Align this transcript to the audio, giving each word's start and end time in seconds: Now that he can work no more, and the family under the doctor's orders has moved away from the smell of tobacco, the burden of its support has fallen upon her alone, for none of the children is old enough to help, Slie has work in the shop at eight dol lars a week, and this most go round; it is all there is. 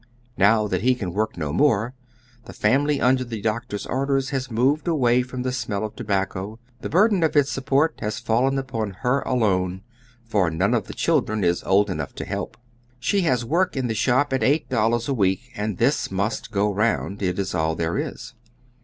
Now 0.39 0.65
that 0.65 0.81
he 0.81 0.95
can 0.95 1.13
work 1.13 1.37
no 1.37 1.53
more, 1.53 1.93
and 2.37 2.45
the 2.45 2.53
family 2.53 2.99
under 2.99 3.23
the 3.23 3.39
doctor's 3.39 3.85
orders 3.85 4.31
has 4.31 4.49
moved 4.49 4.87
away 4.87 5.21
from 5.21 5.43
the 5.43 5.51
smell 5.51 5.85
of 5.85 5.95
tobacco, 5.95 6.57
the 6.79 6.89
burden 6.89 7.21
of 7.21 7.35
its 7.35 7.51
support 7.51 7.99
has 7.99 8.17
fallen 8.17 8.57
upon 8.57 8.93
her 9.05 9.19
alone, 9.19 9.83
for 10.25 10.49
none 10.49 10.73
of 10.73 10.87
the 10.87 10.95
children 10.95 11.43
is 11.43 11.61
old 11.65 11.87
enough 11.87 12.15
to 12.15 12.25
help, 12.25 12.57
Slie 12.99 13.21
has 13.25 13.45
work 13.45 13.77
in 13.77 13.85
the 13.85 13.93
shop 13.93 14.33
at 14.33 14.41
eight 14.41 14.67
dol 14.69 14.89
lars 14.89 15.07
a 15.07 15.13
week, 15.13 15.51
and 15.55 15.77
this 15.77 16.09
most 16.09 16.49
go 16.49 16.73
round; 16.73 17.21
it 17.21 17.37
is 17.37 17.53
all 17.53 17.75
there 17.75 17.95
is. 17.95 18.33